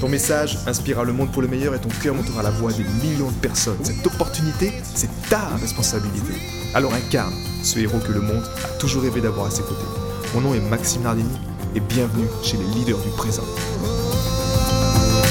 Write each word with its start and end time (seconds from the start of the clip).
Ton 0.00 0.08
message 0.10 0.58
inspirera 0.66 1.04
le 1.04 1.12
monde 1.14 1.32
pour 1.32 1.40
le 1.40 1.48
meilleur 1.48 1.74
et 1.74 1.80
ton 1.80 1.88
cœur 1.88 2.14
montera 2.14 2.42
la 2.42 2.50
voix 2.50 2.70
des 2.72 2.84
millions 2.84 3.30
de 3.30 3.36
personnes. 3.36 3.82
Cette 3.82 4.06
opportunité, 4.06 4.72
c'est 4.82 5.08
ta 5.30 5.40
responsabilité. 5.56 6.34
Alors 6.74 6.92
incarne 6.92 7.32
ce 7.62 7.78
héros 7.78 7.98
que 8.00 8.12
le 8.12 8.20
monde 8.20 8.44
a 8.64 8.68
toujours 8.78 9.02
rêvé 9.02 9.22
d'avoir 9.22 9.46
à 9.46 9.50
ses 9.50 9.62
côtés. 9.62 9.86
Mon 10.34 10.42
nom 10.42 10.54
est 10.54 10.60
Maxime 10.60 11.02
Nardini 11.02 11.38
et 11.74 11.80
bienvenue 11.80 12.28
chez 12.42 12.58
les 12.58 12.64
leaders 12.64 12.98
du 12.98 13.08
présent. 13.10 13.44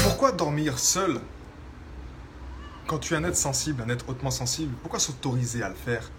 Pourquoi 0.02 0.32
dormir 0.32 0.78
seul 0.78 1.20
quand 2.88 2.98
tu 2.98 3.14
es 3.14 3.16
un 3.16 3.24
être 3.24 3.36
sensible, 3.36 3.84
un 3.86 3.90
être 3.90 4.08
hautement 4.08 4.30
sensible? 4.32 4.74
Pourquoi 4.82 4.98
s'autoriser 4.98 5.62
à 5.62 5.68
le 5.68 5.74
faire? 5.76 6.10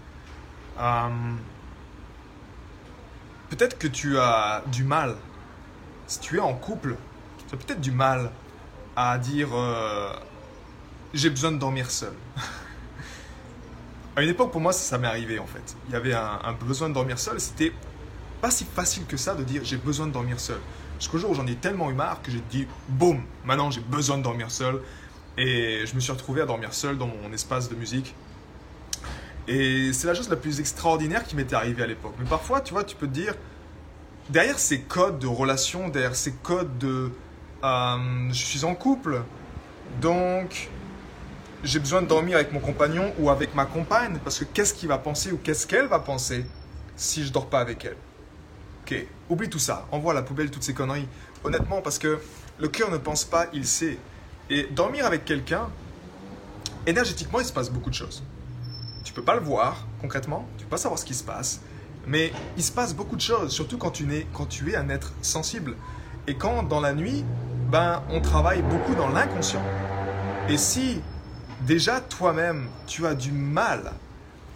Euh, 0.80 1.08
Peut-être 3.50 3.78
que 3.78 3.88
tu 3.88 4.18
as 4.18 4.62
du 4.70 4.84
mal, 4.84 5.16
si 6.06 6.20
tu 6.20 6.36
es 6.36 6.40
en 6.40 6.52
couple, 6.52 6.96
tu 7.48 7.54
as 7.54 7.58
peut-être 7.58 7.80
du 7.80 7.90
mal 7.90 8.30
à 9.00 9.16
dire 9.16 9.50
euh, 9.54 10.12
j'ai 11.14 11.30
besoin 11.30 11.52
de 11.52 11.58
dormir 11.58 11.88
seul. 11.88 12.12
à 14.16 14.22
une 14.22 14.28
époque, 14.28 14.50
pour 14.50 14.60
moi, 14.60 14.72
ça, 14.72 14.98
m'est 14.98 15.06
arrivé 15.06 15.38
en 15.38 15.46
fait. 15.46 15.76
Il 15.86 15.92
y 15.92 15.96
avait 15.96 16.14
un, 16.14 16.52
besoin 16.60 16.88
de 16.88 16.94
dormir 16.94 17.16
seul. 17.16 17.38
C'était 17.38 17.72
pas 18.40 18.50
si 18.50 18.64
facile 18.64 19.06
que 19.06 19.16
ça 19.16 19.36
de 19.36 19.44
dire 19.44 19.62
j'ai 19.64 19.76
besoin 19.76 20.08
de 20.08 20.12
dormir 20.12 20.40
seul. 20.40 20.58
Jusqu'au 20.98 21.18
jour 21.18 21.30
où 21.30 21.34
j'en 21.34 21.46
ai 21.46 21.54
tellement 21.54 21.90
eu 21.90 21.94
marre 21.94 22.22
que 22.22 22.32
j'ai 22.32 22.42
dit 22.50 22.66
boum, 22.88 23.22
maintenant 23.44 23.70
j'ai 23.70 23.80
besoin 23.80 24.18
de 24.18 24.24
dormir 24.24 24.50
seul. 24.50 24.82
Et 25.36 25.86
je 25.86 25.94
me 25.94 26.00
suis 26.00 26.10
retrouvé 26.10 26.40
à 26.40 26.46
dormir 26.46 26.74
seul 26.74 26.98
dans 26.98 27.06
mon 27.06 27.32
espace 27.32 27.68
de 27.68 27.76
musique. 27.76 28.16
Et 29.46 29.92
c'est 29.92 30.08
la 30.08 30.14
chose 30.14 30.28
la 30.28 30.34
plus 30.34 30.58
extraordinaire 30.58 31.22
qui 31.22 31.36
m'était 31.36 31.54
arrivée 31.54 31.84
à 31.84 31.86
l'époque. 31.86 32.14
Mais 32.18 32.28
parfois, 32.28 32.60
tu 32.60 32.74
vois, 32.74 32.82
tu 32.82 32.96
peux 32.96 33.06
te 33.06 33.12
dire, 33.12 33.34
derrière 34.28 34.58
ces 34.58 34.80
codes 34.80 35.20
de 35.20 35.28
relation, 35.28 35.88
derrière 35.88 36.16
ces 36.16 36.32
codes 36.32 36.78
de 36.78 37.12
je 37.62 38.32
suis 38.32 38.64
en 38.64 38.74
couple, 38.74 39.22
donc 40.00 40.70
j'ai 41.64 41.80
besoin 41.80 42.02
de 42.02 42.06
dormir 42.06 42.36
avec 42.36 42.52
mon 42.52 42.60
compagnon 42.60 43.12
ou 43.18 43.30
avec 43.30 43.54
ma 43.54 43.66
compagne, 43.66 44.18
parce 44.22 44.38
que 44.38 44.44
qu'est-ce 44.44 44.74
qu'il 44.74 44.88
va 44.88 44.98
penser 44.98 45.32
ou 45.32 45.38
qu'est-ce 45.38 45.66
qu'elle 45.66 45.86
va 45.86 45.98
penser 45.98 46.46
si 46.96 47.24
je 47.24 47.32
dors 47.32 47.46
pas 47.46 47.60
avec 47.60 47.84
elle? 47.84 47.96
Ok, 48.82 49.06
oublie 49.28 49.50
tout 49.50 49.58
ça, 49.58 49.86
envoie 49.90 50.12
à 50.12 50.14
la 50.14 50.22
poubelle 50.22 50.50
toutes 50.50 50.62
ces 50.62 50.74
conneries. 50.74 51.08
Honnêtement, 51.44 51.82
parce 51.82 51.98
que 51.98 52.20
le 52.58 52.68
cœur 52.68 52.90
ne 52.90 52.96
pense 52.96 53.24
pas, 53.24 53.46
il 53.52 53.66
sait. 53.66 53.98
Et 54.50 54.64
dormir 54.64 55.04
avec 55.04 55.24
quelqu'un, 55.24 55.68
énergétiquement, 56.86 57.40
il 57.40 57.46
se 57.46 57.52
passe 57.52 57.70
beaucoup 57.70 57.90
de 57.90 57.94
choses. 57.94 58.22
Tu 59.04 59.12
peux 59.12 59.22
pas 59.22 59.34
le 59.34 59.40
voir 59.40 59.86
concrètement, 60.00 60.46
tu 60.56 60.64
peux 60.64 60.70
pas 60.70 60.78
savoir 60.78 60.98
ce 60.98 61.04
qui 61.04 61.14
se 61.14 61.24
passe, 61.24 61.60
mais 62.06 62.32
il 62.56 62.62
se 62.62 62.72
passe 62.72 62.94
beaucoup 62.94 63.16
de 63.16 63.20
choses, 63.20 63.52
surtout 63.52 63.78
quand 63.78 63.90
tu 63.90 64.10
es 64.12 64.76
un 64.76 64.88
être 64.88 65.12
sensible. 65.22 65.74
Et 66.26 66.34
quand 66.34 66.62
dans 66.62 66.80
la 66.80 66.94
nuit, 66.94 67.24
ben, 67.68 68.02
on 68.08 68.20
travaille 68.20 68.62
beaucoup 68.62 68.94
dans 68.94 69.08
l'inconscient. 69.08 69.62
Et 70.48 70.56
si 70.56 71.02
déjà 71.66 72.00
toi-même, 72.00 72.68
tu 72.86 73.06
as 73.06 73.14
du 73.14 73.30
mal 73.30 73.92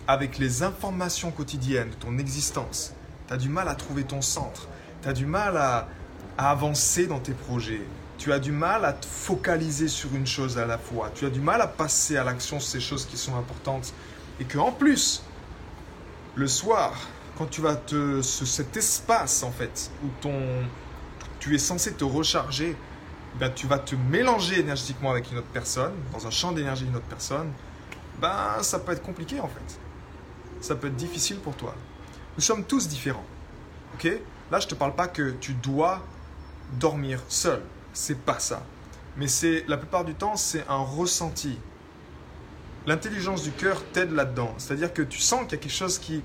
avec 0.08 0.38
les 0.38 0.62
informations 0.62 1.30
quotidiennes 1.30 1.90
de 1.90 1.94
ton 1.94 2.18
existence, 2.18 2.94
tu 3.28 3.34
as 3.34 3.36
du 3.36 3.50
mal 3.50 3.68
à 3.68 3.74
trouver 3.74 4.04
ton 4.04 4.22
centre, 4.22 4.66
tu 5.02 5.08
as 5.08 5.12
du 5.12 5.26
mal 5.26 5.56
à, 5.56 5.88
avancer 6.38 7.06
dans 7.06 7.18
tes 7.18 7.34
projets, 7.34 7.82
tu 8.16 8.32
as 8.32 8.38
du 8.38 8.52
mal 8.52 8.86
à 8.86 8.94
te 8.94 9.04
focaliser 9.04 9.86
sur 9.86 10.14
une 10.14 10.26
chose 10.26 10.56
à 10.56 10.64
la 10.64 10.78
fois, 10.78 11.10
tu 11.14 11.26
as 11.26 11.30
du 11.30 11.40
mal 11.40 11.60
à 11.60 11.66
passer 11.66 12.16
à 12.16 12.24
l'action 12.24 12.58
ces 12.58 12.80
choses 12.80 13.04
qui 13.04 13.18
sont 13.18 13.36
importantes, 13.36 13.92
et 14.40 14.44
que 14.44 14.56
en 14.56 14.72
plus, 14.72 15.22
le 16.34 16.48
soir, 16.48 16.94
quand 17.36 17.46
tu 17.46 17.60
vas 17.60 17.76
te, 17.76 18.22
cet 18.22 18.78
espace 18.78 19.42
en 19.42 19.52
fait, 19.52 19.90
où 20.02 20.08
ton, 20.22 20.40
tu 21.38 21.54
es 21.54 21.58
censé 21.58 21.92
te 21.92 22.04
recharger, 22.04 22.74
ben, 23.38 23.50
tu 23.50 23.66
vas 23.66 23.78
te 23.78 23.94
mélanger 23.94 24.60
énergétiquement 24.60 25.10
avec 25.10 25.30
une 25.30 25.38
autre 25.38 25.52
personne, 25.52 25.92
dans 26.12 26.26
un 26.26 26.30
champ 26.30 26.52
d'énergie 26.52 26.84
d'une 26.84 26.96
autre 26.96 27.06
personne, 27.06 27.50
ben, 28.20 28.62
ça 28.62 28.78
peut 28.78 28.92
être 28.92 29.02
compliqué 29.02 29.40
en 29.40 29.48
fait. 29.48 29.78
Ça 30.60 30.74
peut 30.74 30.88
être 30.88 30.96
difficile 30.96 31.38
pour 31.38 31.56
toi. 31.56 31.74
Nous 32.36 32.42
sommes 32.42 32.64
tous 32.64 32.88
différents. 32.88 33.24
Ok? 33.94 34.04
Là, 34.50 34.60
je 34.60 34.66
ne 34.66 34.70
te 34.70 34.74
parle 34.74 34.94
pas 34.94 35.08
que 35.08 35.30
tu 35.40 35.54
dois 35.54 36.00
dormir 36.78 37.20
seul. 37.28 37.62
C'est 37.92 38.18
pas 38.18 38.38
ça. 38.38 38.62
Mais 39.16 39.28
c'est 39.28 39.64
la 39.66 39.76
plupart 39.76 40.04
du 40.04 40.14
temps, 40.14 40.36
c'est 40.36 40.64
un 40.68 40.78
ressenti. 40.78 41.58
L'intelligence 42.86 43.42
du 43.42 43.50
cœur 43.50 43.82
t'aide 43.92 44.12
là-dedans. 44.12 44.54
C'est-à-dire 44.58 44.92
que 44.92 45.02
tu 45.02 45.20
sens 45.20 45.42
qu'il 45.42 45.52
y 45.52 45.54
a 45.54 45.58
quelque 45.58 45.70
chose 45.70 45.98
qui, 45.98 46.22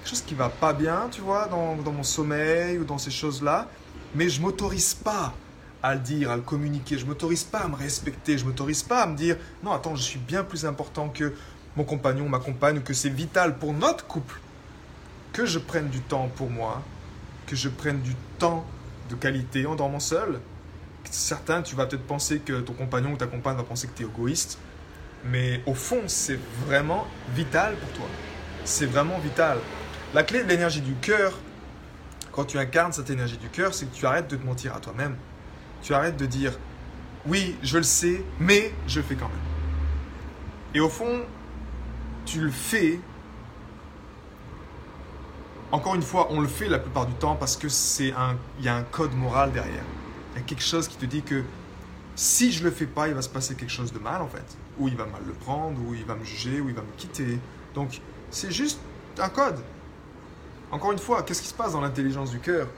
quelque 0.00 0.08
chose 0.08 0.22
qui 0.22 0.34
va 0.34 0.48
pas 0.48 0.72
bien, 0.72 1.08
tu 1.10 1.20
vois, 1.20 1.46
dans, 1.46 1.76
dans 1.76 1.92
mon 1.92 2.02
sommeil 2.02 2.78
ou 2.78 2.84
dans 2.84 2.98
ces 2.98 3.10
choses-là 3.10 3.68
mais 4.14 4.28
je 4.28 4.40
m'autorise 4.40 4.94
pas 4.94 5.34
à 5.82 5.94
le 5.94 6.00
dire, 6.00 6.30
à 6.30 6.36
le 6.36 6.42
communiquer. 6.42 6.98
Je 6.98 7.06
m'autorise 7.06 7.44
pas 7.44 7.60
à 7.60 7.68
me 7.68 7.76
respecter. 7.76 8.38
Je 8.38 8.44
m'autorise 8.44 8.82
pas 8.82 9.02
à 9.02 9.06
me 9.06 9.16
dire 9.16 9.36
non, 9.62 9.72
attends, 9.72 9.94
je 9.94 10.02
suis 10.02 10.18
bien 10.18 10.44
plus 10.44 10.64
important 10.64 11.08
que 11.08 11.34
mon 11.76 11.84
compagnon, 11.84 12.28
ma 12.28 12.38
compagne, 12.38 12.80
que 12.80 12.94
c'est 12.94 13.08
vital 13.08 13.58
pour 13.58 13.72
notre 13.72 14.06
couple 14.06 14.40
que 15.32 15.46
je 15.46 15.58
prenne 15.58 15.88
du 15.88 16.00
temps 16.00 16.28
pour 16.34 16.50
moi, 16.50 16.82
que 17.46 17.54
je 17.54 17.68
prenne 17.68 18.00
du 18.00 18.14
temps 18.38 18.66
de 19.08 19.14
qualité 19.14 19.66
en 19.66 19.76
dormant 19.76 20.00
seul. 20.00 20.40
Certains, 21.10 21.62
tu 21.62 21.76
vas 21.76 21.86
peut-être 21.86 22.06
penser 22.06 22.40
que 22.40 22.60
ton 22.60 22.72
compagnon 22.72 23.12
ou 23.12 23.16
ta 23.16 23.26
compagne 23.28 23.56
va 23.56 23.62
penser 23.62 23.86
que 23.86 23.96
tu 23.96 24.02
es 24.02 24.06
égoïste, 24.06 24.58
mais 25.24 25.62
au 25.66 25.74
fond, 25.74 26.02
c'est 26.06 26.38
vraiment 26.66 27.06
vital 27.34 27.76
pour 27.76 27.90
toi. 27.92 28.06
C'est 28.64 28.86
vraiment 28.86 29.18
vital. 29.18 29.58
La 30.12 30.22
clé 30.22 30.42
de 30.42 30.48
l'énergie 30.48 30.80
du 30.80 30.94
cœur, 30.94 31.38
quand 32.32 32.44
tu 32.44 32.58
incarnes 32.58 32.92
cette 32.92 33.10
énergie 33.10 33.38
du 33.38 33.48
cœur, 33.48 33.74
c'est 33.74 33.86
que 33.86 33.94
tu 33.94 34.06
arrêtes 34.06 34.28
de 34.28 34.36
te 34.36 34.44
mentir 34.44 34.74
à 34.74 34.80
toi-même. 34.80 35.16
Tu 35.82 35.94
arrêtes 35.94 36.16
de 36.16 36.26
dire 36.26 36.58
oui, 37.26 37.56
je 37.62 37.76
le 37.76 37.84
sais, 37.84 38.24
mais 38.40 38.72
je 38.86 39.00
le 39.00 39.06
fais 39.06 39.14
quand 39.14 39.28
même. 39.28 39.36
Et 40.74 40.80
au 40.80 40.88
fond, 40.88 41.20
tu 42.24 42.40
le 42.40 42.50
fais. 42.50 43.00
Encore 45.70 45.94
une 45.94 46.02
fois, 46.02 46.28
on 46.30 46.40
le 46.40 46.48
fait 46.48 46.68
la 46.68 46.78
plupart 46.78 47.06
du 47.06 47.12
temps 47.14 47.36
parce 47.36 47.56
que 47.56 47.68
c'est 47.68 48.12
un, 48.12 48.36
il 48.58 48.64
y 48.64 48.68
a 48.68 48.76
un 48.76 48.82
code 48.82 49.14
moral 49.14 49.52
derrière. 49.52 49.84
Il 50.32 50.38
y 50.38 50.42
a 50.42 50.44
quelque 50.44 50.62
chose 50.62 50.88
qui 50.88 50.96
te 50.96 51.04
dit 51.04 51.22
que 51.22 51.42
si 52.14 52.50
je 52.52 52.64
le 52.64 52.70
fais 52.70 52.86
pas, 52.86 53.08
il 53.08 53.14
va 53.14 53.22
se 53.22 53.28
passer 53.28 53.54
quelque 53.54 53.70
chose 53.70 53.92
de 53.92 53.98
mal 53.98 54.22
en 54.22 54.28
fait. 54.28 54.56
Ou 54.78 54.88
il 54.88 54.96
va 54.96 55.04
mal 55.04 55.22
le 55.26 55.34
prendre, 55.34 55.78
ou 55.86 55.94
il 55.94 56.04
va 56.04 56.14
me 56.14 56.24
juger, 56.24 56.60
ou 56.60 56.68
il 56.68 56.74
va 56.74 56.82
me 56.82 56.96
quitter. 56.96 57.38
Donc 57.74 58.00
c'est 58.30 58.50
juste 58.50 58.80
un 59.18 59.28
code. 59.28 59.58
Encore 60.70 60.92
une 60.92 60.98
fois, 60.98 61.22
qu'est-ce 61.22 61.42
qui 61.42 61.48
se 61.48 61.54
passe 61.54 61.72
dans 61.72 61.80
l'intelligence 61.80 62.30
du 62.30 62.38
cœur? 62.38 62.68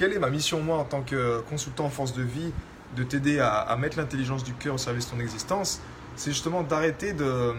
Quelle 0.00 0.14
est 0.14 0.18
ma 0.18 0.30
mission, 0.30 0.62
moi, 0.62 0.78
en 0.78 0.84
tant 0.84 1.02
que 1.02 1.42
consultant 1.42 1.84
en 1.84 1.90
force 1.90 2.14
de 2.14 2.22
vie, 2.22 2.54
de 2.96 3.04
t'aider 3.04 3.38
à, 3.38 3.76
mettre 3.76 3.98
l'intelligence 3.98 4.42
du 4.42 4.54
cœur 4.54 4.76
au 4.76 4.78
service 4.78 5.04
de 5.04 5.10
ton 5.10 5.20
existence 5.20 5.78
C'est 6.16 6.30
justement 6.30 6.62
d'arrêter 6.62 7.12
de 7.12 7.52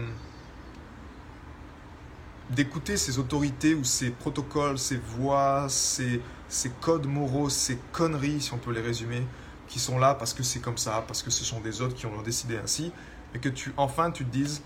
d'écouter 2.50 2.96
ces 2.96 3.20
autorités 3.20 3.76
ou 3.76 3.84
ces 3.84 4.10
protocoles, 4.10 4.76
ces 4.76 4.96
voix, 4.96 5.66
ces, 5.68 6.20
ces 6.48 6.70
codes 6.80 7.06
moraux, 7.06 7.48
ces 7.48 7.78
conneries, 7.92 8.40
si 8.40 8.52
on 8.52 8.58
peut 8.58 8.72
les 8.72 8.80
résumer, 8.80 9.24
qui 9.68 9.78
sont 9.78 10.00
là 10.00 10.16
parce 10.16 10.34
que 10.34 10.42
c'est 10.42 10.58
comme 10.58 10.78
ça, 10.78 11.04
parce 11.06 11.22
que 11.22 11.30
ce 11.30 11.44
sont 11.44 11.60
des 11.60 11.80
autres 11.80 11.94
qui 11.94 12.06
ont 12.06 12.22
décidé 12.22 12.56
ainsi, 12.56 12.90
et 13.36 13.38
que 13.38 13.50
tu 13.50 13.72
enfin 13.76 14.10
tu 14.10 14.24
te 14.24 14.32
dises 14.32 14.64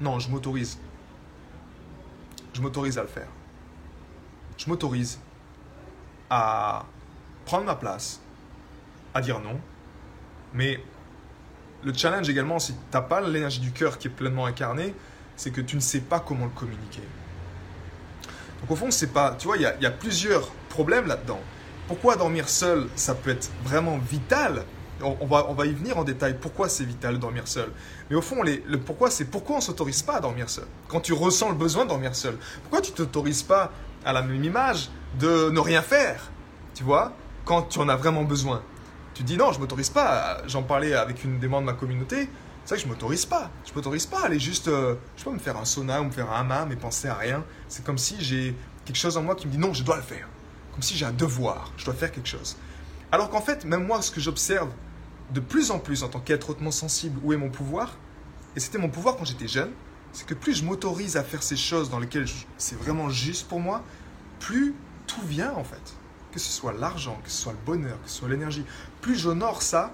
non, 0.00 0.20
je 0.20 0.30
m'autorise. 0.30 0.78
Je 2.54 2.62
m'autorise 2.62 2.96
à 2.96 3.02
le 3.02 3.08
faire 3.08 3.28
je 4.56 4.68
m'autorise 4.70 5.18
à 6.30 6.86
prendre 7.44 7.64
ma 7.64 7.74
place, 7.74 8.20
à 9.14 9.20
dire 9.20 9.40
non. 9.40 9.60
Mais 10.52 10.80
le 11.84 11.92
challenge 11.92 12.28
également, 12.28 12.58
si 12.58 12.72
tu 12.72 12.78
n'as 12.92 13.02
pas 13.02 13.20
l'énergie 13.20 13.60
du 13.60 13.72
cœur 13.72 13.98
qui 13.98 14.08
est 14.08 14.10
pleinement 14.10 14.46
incarnée, 14.46 14.94
c'est 15.36 15.50
que 15.50 15.60
tu 15.60 15.76
ne 15.76 15.80
sais 15.80 16.00
pas 16.00 16.20
comment 16.20 16.46
le 16.46 16.50
communiquer. 16.50 17.02
Donc 18.60 18.70
au 18.70 18.76
fond, 18.76 18.90
c'est 18.90 19.12
pas, 19.12 19.36
tu 19.38 19.46
vois, 19.46 19.56
il 19.56 19.62
y, 19.62 19.86
a, 19.86 19.90
plusieurs 19.90 20.48
problèmes 20.68 21.06
là-dedans. 21.06 21.40
Pourquoi 21.86 22.16
dormir 22.16 22.48
seul, 22.48 22.88
ça 22.94 23.14
peut 23.14 23.30
être 23.30 23.50
vraiment 23.62 23.98
vital 23.98 24.64
on, 25.02 25.26
va, 25.26 25.46
on 25.48 25.54
va 25.54 25.66
y 25.66 25.72
venir 25.72 25.98
en 25.98 26.04
détail. 26.04 26.36
Pourquoi 26.40 26.68
c'est 26.68 26.84
vital 26.84 27.14
de 27.14 27.18
dormir 27.18 27.48
seul? 27.48 27.68
Mais 28.08 28.16
au 28.16 28.22
fond, 28.22 28.42
le 28.42 28.76
pourquoi, 28.78 29.10
c'est 29.10 29.24
pourquoi 29.24 29.56
on 29.56 29.60
s'autorise 29.60 30.02
pas 30.02 30.14
à 30.14 30.20
dormir 30.20 30.48
seul? 30.48 30.66
Quand 30.88 31.00
tu 31.00 31.12
ressens 31.12 31.50
le 31.50 31.56
besoin 31.56 31.84
de 31.84 31.90
dormir 31.90 32.14
seul, 32.14 32.38
pourquoi 32.62 32.80
tu 32.80 32.92
t'autorises 32.92 33.42
pas 33.42 33.72
à 34.04 34.12
la 34.12 34.22
même 34.22 34.42
image 34.42 34.90
de 35.18 35.50
ne 35.50 35.60
rien 35.60 35.82
faire, 35.82 36.30
tu 36.74 36.84
vois, 36.84 37.12
quand 37.44 37.62
tu 37.62 37.78
en 37.78 37.88
as 37.88 37.96
vraiment 37.96 38.24
besoin. 38.24 38.62
Tu 39.14 39.22
dis 39.22 39.36
non, 39.36 39.52
je 39.52 39.60
m'autorise 39.60 39.90
pas. 39.90 40.38
J'en 40.46 40.62
parlais 40.62 40.94
avec 40.94 41.24
une 41.24 41.38
des 41.38 41.48
membres 41.48 41.66
de 41.68 41.72
ma 41.72 41.78
communauté. 41.78 42.28
C'est 42.64 42.74
vrai 42.74 42.82
que 42.82 42.82
je 42.82 42.88
m'autorise 42.88 43.26
pas. 43.26 43.50
Je 43.64 43.72
m'autorise 43.74 44.06
pas 44.06 44.22
à 44.22 44.26
aller 44.26 44.40
juste, 44.40 44.68
euh, 44.68 44.94
je 45.16 45.24
pas, 45.24 45.30
me 45.30 45.38
faire 45.38 45.56
un 45.56 45.64
sauna 45.64 46.00
ou 46.00 46.04
me 46.04 46.10
faire 46.10 46.32
un 46.32 46.40
hammam 46.40 46.72
et 46.72 46.76
penser 46.76 47.08
à 47.08 47.14
rien. 47.14 47.44
C'est 47.68 47.84
comme 47.84 47.98
si 47.98 48.16
j'ai 48.20 48.56
quelque 48.84 48.96
chose 48.96 49.16
en 49.16 49.22
moi 49.22 49.34
qui 49.34 49.46
me 49.46 49.52
dit 49.52 49.58
non, 49.58 49.74
je 49.74 49.84
dois 49.84 49.96
le 49.96 50.02
faire. 50.02 50.26
Comme 50.72 50.82
si 50.82 50.96
j'ai 50.96 51.04
un 51.04 51.12
devoir, 51.12 51.72
je 51.76 51.84
dois 51.84 51.94
faire 51.94 52.10
quelque 52.10 52.28
chose. 52.28 52.56
Alors 53.12 53.30
qu'en 53.30 53.40
fait, 53.40 53.64
même 53.64 53.86
moi, 53.86 54.02
ce 54.02 54.10
que 54.10 54.20
j'observe 54.20 54.70
de 55.32 55.40
plus 55.40 55.70
en 55.70 55.78
plus 55.78 56.02
en 56.02 56.08
tant 56.08 56.20
qu'être 56.20 56.50
hautement 56.50 56.70
sensible, 56.70 57.20
où 57.22 57.32
est 57.32 57.36
mon 57.36 57.50
pouvoir 57.50 57.96
Et 58.56 58.60
c'était 58.60 58.78
mon 58.78 58.88
pouvoir 58.88 59.16
quand 59.16 59.24
j'étais 59.24 59.48
jeune, 59.48 59.70
c'est 60.12 60.26
que 60.26 60.34
plus 60.34 60.54
je 60.54 60.64
m'autorise 60.64 61.16
à 61.16 61.22
faire 61.22 61.42
ces 61.42 61.56
choses 61.56 61.90
dans 61.90 61.98
lesquelles 61.98 62.26
c'est 62.56 62.78
vraiment 62.78 63.10
juste 63.10 63.48
pour 63.48 63.60
moi, 63.60 63.82
plus 64.40 64.74
tout 65.06 65.22
vient 65.26 65.52
en 65.52 65.64
fait. 65.64 65.94
Que 66.34 66.40
ce 66.40 66.50
soit 66.50 66.72
l'argent, 66.72 67.16
que 67.22 67.30
ce 67.30 67.42
soit 67.42 67.52
le 67.52 67.58
bonheur, 67.64 67.96
que 68.02 68.10
ce 68.10 68.16
soit 68.16 68.28
l'énergie. 68.28 68.64
Plus 69.00 69.14
j'honore 69.14 69.62
ça, 69.62 69.92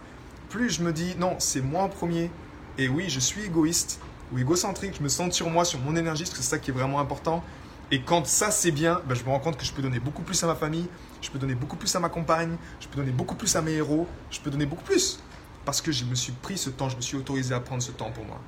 plus 0.48 0.70
je 0.70 0.82
me 0.82 0.90
dis 0.90 1.14
non, 1.18 1.36
c'est 1.38 1.60
moi 1.60 1.82
en 1.82 1.90
premier. 1.90 2.30
Et 2.78 2.88
oui, 2.88 3.10
je 3.10 3.20
suis 3.20 3.42
égoïste 3.42 4.00
ou 4.32 4.38
égocentrique, 4.38 4.94
je 4.96 5.02
me 5.02 5.10
sens 5.10 5.34
sur 5.34 5.50
moi, 5.50 5.66
sur 5.66 5.80
mon 5.80 5.94
énergie, 5.96 6.22
parce 6.22 6.30
que 6.30 6.42
c'est 6.42 6.48
ça 6.48 6.58
qui 6.58 6.70
est 6.70 6.72
vraiment 6.72 6.98
important. 6.98 7.44
Et 7.90 8.00
quand 8.00 8.26
ça 8.26 8.50
c'est 8.50 8.70
bien, 8.70 9.02
ben, 9.06 9.14
je 9.14 9.22
me 9.22 9.28
rends 9.28 9.38
compte 9.38 9.58
que 9.58 9.66
je 9.66 9.72
peux 9.74 9.82
donner 9.82 10.00
beaucoup 10.00 10.22
plus 10.22 10.42
à 10.42 10.46
ma 10.46 10.54
famille, 10.54 10.88
je 11.20 11.28
peux 11.28 11.38
donner 11.38 11.54
beaucoup 11.54 11.76
plus 11.76 11.94
à 11.94 12.00
ma 12.00 12.08
compagne, 12.08 12.56
je 12.80 12.88
peux 12.88 12.96
donner 12.96 13.12
beaucoup 13.12 13.34
plus 13.34 13.54
à 13.54 13.60
mes 13.60 13.72
héros, 13.72 14.06
je 14.30 14.40
peux 14.40 14.50
donner 14.50 14.64
beaucoup 14.64 14.84
plus. 14.84 15.20
Parce 15.66 15.82
que 15.82 15.92
je 15.92 16.06
me 16.06 16.14
suis 16.14 16.32
pris 16.32 16.56
ce 16.56 16.70
temps, 16.70 16.88
je 16.88 16.96
me 16.96 17.02
suis 17.02 17.18
autorisé 17.18 17.52
à 17.52 17.60
prendre 17.60 17.82
ce 17.82 17.90
temps 17.90 18.12
pour 18.12 18.24
moi. 18.24 18.40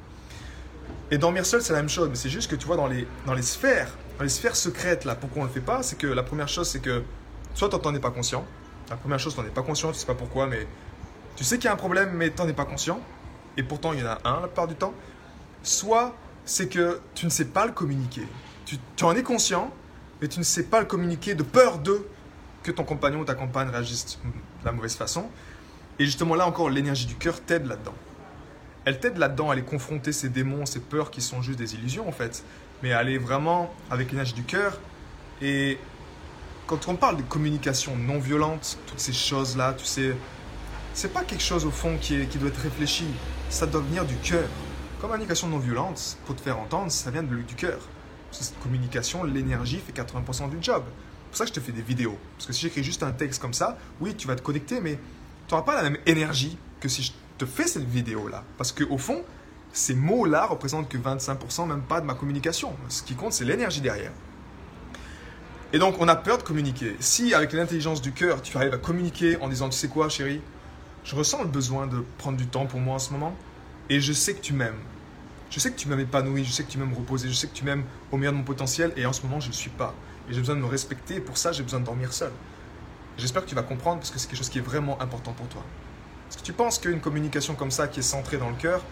Et 1.10 1.18
dormir 1.18 1.44
seul, 1.44 1.60
c'est 1.60 1.74
la 1.74 1.80
même 1.80 1.90
chose, 1.90 2.08
mais 2.08 2.16
c'est 2.16 2.30
juste 2.30 2.50
que 2.50 2.56
tu 2.56 2.66
vois, 2.66 2.76
dans 2.76 2.86
les, 2.86 3.06
dans 3.26 3.34
les 3.34 3.42
sphères, 3.42 3.98
dans 4.16 4.24
les 4.24 4.30
sphères 4.30 4.56
secrètes, 4.56 5.04
là, 5.04 5.14
pourquoi 5.14 5.42
on 5.42 5.44
ne 5.44 5.50
le 5.50 5.54
fait 5.54 5.60
pas, 5.60 5.82
c'est 5.82 5.98
que 5.98 6.06
la 6.06 6.22
première 6.22 6.48
chose, 6.48 6.68
c'est 6.68 6.80
que 6.80 7.02
soit 7.54 7.68
tu 7.68 7.76
n'en 7.76 7.94
es 7.94 8.00
pas 8.00 8.10
conscient. 8.10 8.44
La 8.90 8.96
première 8.96 9.18
chose, 9.18 9.34
tu 9.34 9.40
n'en 9.40 9.46
es 9.46 9.50
pas 9.50 9.62
conscient, 9.62 9.92
tu 9.92 9.98
sais 9.98 10.06
pas 10.06 10.14
pourquoi, 10.14 10.46
mais 10.46 10.66
tu 11.36 11.44
sais 11.44 11.56
qu'il 11.56 11.66
y 11.66 11.68
a 11.68 11.72
un 11.72 11.76
problème, 11.76 12.10
mais 12.12 12.30
tu 12.30 12.42
n'en 12.42 12.48
es 12.48 12.52
pas 12.52 12.64
conscient. 12.64 13.00
Et 13.56 13.62
pourtant, 13.62 13.92
il 13.92 14.00
y 14.00 14.02
en 14.02 14.06
a 14.06 14.18
un 14.24 14.40
la 14.40 14.46
plupart 14.48 14.68
du 14.68 14.74
temps. 14.74 14.94
Soit 15.62 16.14
c'est 16.44 16.68
que 16.68 17.00
tu 17.14 17.24
ne 17.24 17.30
sais 17.30 17.46
pas 17.46 17.66
le 17.66 17.72
communiquer. 17.72 18.26
Tu, 18.64 18.76
tu 18.96 19.04
en 19.04 19.14
es 19.14 19.22
conscient, 19.22 19.72
mais 20.20 20.28
tu 20.28 20.38
ne 20.38 20.44
sais 20.44 20.64
pas 20.64 20.80
le 20.80 20.86
communiquer 20.86 21.34
de 21.34 21.42
peur 21.42 21.78
de 21.78 22.06
que 22.62 22.70
ton 22.70 22.84
compagnon 22.84 23.20
ou 23.20 23.24
ta 23.24 23.34
compagne 23.34 23.68
réagisse 23.68 24.18
de 24.24 24.64
la 24.64 24.72
mauvaise 24.72 24.94
façon. 24.94 25.28
Et 25.98 26.04
justement 26.04 26.34
là 26.34 26.46
encore, 26.46 26.70
l'énergie 26.70 27.06
du 27.06 27.14
cœur 27.14 27.40
t'aide 27.40 27.66
là-dedans. 27.66 27.94
Elle 28.84 28.98
t'aide 28.98 29.18
là-dedans 29.18 29.50
à 29.50 29.52
aller 29.52 29.62
confronter 29.62 30.12
ces 30.12 30.28
démons, 30.28 30.66
ces 30.66 30.80
peurs 30.80 31.10
qui 31.10 31.20
sont 31.20 31.42
juste 31.42 31.58
des 31.58 31.74
illusions 31.74 32.08
en 32.08 32.12
fait. 32.12 32.44
Mais 32.82 32.92
à 32.92 32.98
aller 32.98 33.18
vraiment 33.18 33.72
avec 33.90 34.10
l'énergie 34.10 34.32
du 34.32 34.42
cœur. 34.42 34.80
Et 35.40 35.78
quand 36.72 36.88
on 36.88 36.96
parle 36.96 37.18
de 37.18 37.22
communication 37.22 37.96
non 37.96 38.18
violente, 38.18 38.78
toutes 38.86 38.98
ces 38.98 39.12
choses-là, 39.12 39.74
tu 39.74 39.84
sais, 39.84 40.16
c'est 40.94 41.12
pas 41.12 41.22
quelque 41.22 41.42
chose 41.42 41.66
au 41.66 41.70
fond 41.70 41.98
qui, 42.00 42.24
doit 42.24 42.48
être 42.48 42.62
réfléchi. 42.62 43.04
Ça 43.50 43.66
doit 43.66 43.82
venir 43.82 44.06
du 44.06 44.16
cœur. 44.16 44.48
Communication 44.98 45.48
non 45.48 45.58
violente, 45.58 46.16
pour 46.24 46.34
te 46.34 46.40
faire 46.40 46.58
entendre, 46.58 46.90
ça 46.90 47.10
vient 47.10 47.22
de, 47.22 47.36
du 47.36 47.54
cœur. 47.56 47.78
Cette 48.30 48.58
communication, 48.60 49.22
l'énergie 49.22 49.82
fait 49.86 49.92
80% 49.92 50.48
du 50.48 50.62
job. 50.62 50.82
C'est 50.86 51.28
pour 51.28 51.36
ça 51.36 51.44
que 51.44 51.50
je 51.50 51.54
te 51.54 51.60
fais 51.60 51.72
des 51.72 51.82
vidéos. 51.82 52.16
Parce 52.38 52.46
que 52.46 52.54
si 52.54 52.62
j'écris 52.62 52.82
juste 52.82 53.02
un 53.02 53.12
texte 53.12 53.42
comme 53.42 53.52
ça, 53.52 53.76
oui, 54.00 54.14
tu 54.14 54.26
vas 54.26 54.34
te 54.34 54.40
connecter, 54.40 54.80
mais 54.80 54.98
tu 55.48 55.54
n'auras 55.54 55.66
pas 55.66 55.74
la 55.74 55.82
même 55.82 55.98
énergie 56.06 56.56
que 56.80 56.88
si 56.88 57.02
je 57.02 57.12
te 57.36 57.44
fais 57.44 57.66
cette 57.66 57.86
vidéo-là. 57.86 58.44
Parce 58.56 58.72
qu'au 58.72 58.96
fond, 58.96 59.22
ces 59.74 59.94
mots-là 59.94 60.46
représentent 60.46 60.88
que 60.88 60.96
25% 60.96 61.68
même 61.68 61.82
pas 61.82 62.00
de 62.00 62.06
ma 62.06 62.14
communication. 62.14 62.74
Ce 62.88 63.02
qui 63.02 63.14
compte, 63.14 63.34
c'est 63.34 63.44
l'énergie 63.44 63.82
derrière. 63.82 64.12
Et 65.74 65.78
donc, 65.78 65.96
on 66.00 66.08
a 66.08 66.16
peur 66.16 66.36
de 66.36 66.42
communiquer. 66.42 66.96
Si, 67.00 67.32
avec 67.32 67.54
l'intelligence 67.54 68.02
du 68.02 68.12
cœur, 68.12 68.42
tu 68.42 68.54
arrives 68.58 68.74
à 68.74 68.78
communiquer 68.78 69.38
en 69.40 69.48
disant, 69.48 69.70
tu 69.70 69.78
sais 69.78 69.88
quoi, 69.88 70.10
chérie, 70.10 70.42
je 71.02 71.16
ressens 71.16 71.42
le 71.42 71.48
besoin 71.48 71.86
de 71.86 72.04
prendre 72.18 72.36
du 72.36 72.46
temps 72.46 72.66
pour 72.66 72.78
moi 72.78 72.96
en 72.96 72.98
ce 72.98 73.10
moment, 73.10 73.34
et 73.88 73.98
je 73.98 74.12
sais 74.12 74.34
que 74.34 74.42
tu 74.42 74.52
m'aimes. 74.52 74.78
Je 75.48 75.60
sais 75.60 75.70
que 75.70 75.76
tu 75.76 75.88
m'aimes 75.88 76.00
épanoui, 76.00 76.44
je 76.44 76.52
sais 76.52 76.62
que 76.62 76.70
tu 76.70 76.76
m'aimes 76.76 76.90
me 76.90 76.94
reposer, 76.94 77.30
je 77.30 77.34
sais 77.34 77.46
que 77.46 77.54
tu 77.54 77.64
m'aimes 77.64 77.84
au 78.10 78.18
meilleur 78.18 78.34
de 78.34 78.38
mon 78.38 78.44
potentiel, 78.44 78.92
et 78.98 79.06
en 79.06 79.14
ce 79.14 79.22
moment, 79.22 79.40
je 79.40 79.48
ne 79.48 79.54
suis 79.54 79.70
pas. 79.70 79.94
Et 80.28 80.34
j'ai 80.34 80.40
besoin 80.40 80.56
de 80.56 80.60
me 80.60 80.66
respecter, 80.66 81.16
et 81.16 81.20
pour 81.20 81.38
ça, 81.38 81.52
j'ai 81.52 81.62
besoin 81.62 81.80
de 81.80 81.86
dormir 81.86 82.12
seul. 82.12 82.32
J'espère 83.16 83.42
que 83.42 83.48
tu 83.48 83.54
vas 83.54 83.62
comprendre 83.62 83.98
parce 84.00 84.10
que 84.10 84.18
c'est 84.18 84.26
quelque 84.26 84.38
chose 84.38 84.50
qui 84.50 84.58
est 84.58 84.62
vraiment 84.62 85.00
important 85.00 85.32
pour 85.32 85.48
toi. 85.48 85.62
Est-ce 86.28 86.36
que 86.36 86.42
tu 86.42 86.52
penses 86.52 86.78
qu'une 86.78 87.00
communication 87.00 87.54
comme 87.54 87.70
ça 87.70 87.88
qui 87.88 88.00
est 88.00 88.02
centrée 88.02 88.36
dans 88.36 88.50
le 88.50 88.56
cœur, 88.56 88.82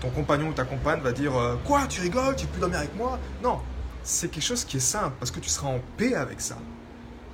ton 0.00 0.08
compagnon 0.08 0.48
ou 0.48 0.52
ta 0.52 0.64
compagne 0.64 1.00
va 1.00 1.12
dire 1.12 1.36
euh, 1.36 1.56
Quoi, 1.64 1.86
tu 1.88 2.00
rigoles, 2.00 2.36
tu 2.36 2.46
peux 2.46 2.60
dormir 2.60 2.78
avec 2.78 2.94
moi? 2.96 3.18
Non, 3.42 3.60
c'est 4.02 4.28
quelque 4.28 4.44
chose 4.44 4.64
qui 4.64 4.78
est 4.78 4.80
simple 4.80 5.14
parce 5.18 5.30
que 5.30 5.40
tu 5.40 5.48
seras 5.48 5.68
en 5.68 5.80
paix 5.96 6.14
avec 6.14 6.40
ça. 6.40 6.58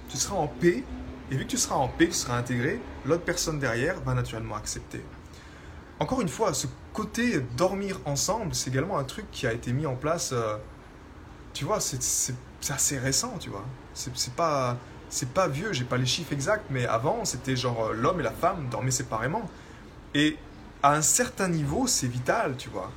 Tu 0.09 0.17
seras 0.17 0.37
en 0.37 0.49
paix 0.49 0.85
et 1.31 1.37
vu 1.37 1.44
que 1.44 1.50
tu 1.50 1.59
seras 1.59 1.76
en 1.76 1.88
paix, 1.88 2.06
tu 2.06 2.15
seras 2.15 2.37
intégré, 2.37 2.81
l'autre 3.05 3.25
personne 3.25 3.59
derrière 3.59 4.00
va 4.00 4.15
naturellement 4.15 4.56
accepter. 4.56 5.05
Encore 6.00 6.20
une 6.20 6.29
fois, 6.29 6.55
ce 6.55 6.67
côté 6.93 7.41
dormir 7.56 8.00
ensemble, 8.05 8.55
c'est 8.55 8.70
également 8.70 8.99
un 8.99 9.05
truc 9.05 9.26
qui 9.31 9.47
a 9.47 9.53
été 9.53 9.73
mis 9.73 9.87
en 9.87 9.97
place. 9.97 10.31
Euh, 10.32 10.56
tu 11.53 11.65
vois, 11.65 11.81
c'est 11.81 12.35
assez 12.69 12.99
récent, 12.99 13.35
tu 13.38 13.50
vois. 13.50 13.64
C'est 13.94 14.35
pas 14.35 14.76
pas 15.35 15.49
vieux, 15.49 15.73
j'ai 15.73 15.85
pas 15.85 15.97
les 15.97 16.06
chiffres 16.06 16.32
exacts, 16.32 16.67
mais 16.71 16.87
avant, 16.87 17.25
c'était 17.25 17.56
genre 17.56 17.87
euh, 17.87 17.94
l'homme 17.94 18.21
et 18.21 18.23
la 18.23 18.31
femme 18.31 18.69
dormaient 18.71 18.91
séparément. 18.91 19.49
Et 20.14 20.37
à 20.82 20.94
un 20.94 21.03
certain 21.03 21.49
niveau, 21.49 21.87
c'est 21.87 22.06
vital, 22.06 22.56
tu 22.56 22.69
vois. 22.69 22.91